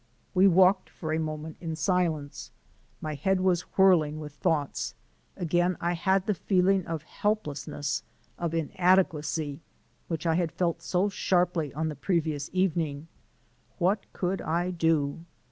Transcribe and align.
We 0.33 0.47
walked 0.47 0.89
for 0.89 1.13
a 1.13 1.19
moment 1.19 1.57
in 1.61 1.75
silence. 1.75 2.49
My 3.01 3.13
head 3.13 3.39
was 3.39 3.61
whirling 3.77 4.19
with 4.19 4.33
thoughts: 4.33 4.95
again 5.37 5.77
I 5.79 5.93
had 5.93 6.25
that 6.25 6.37
feeling 6.39 6.87
of 6.87 7.03
helplessness, 7.03 8.01
of 8.39 8.55
inadequacy, 8.55 9.59
which 10.07 10.25
I 10.25 10.33
had 10.33 10.51
felt 10.53 10.81
so 10.81 11.07
sharply 11.09 11.71
on 11.75 11.87
the 11.89 11.95
previous 11.95 12.49
evening. 12.51 13.09
What 13.77 14.11
could 14.11 14.41
I 14.41 14.71
do? 14.71 15.19